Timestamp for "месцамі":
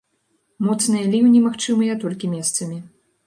2.35-2.81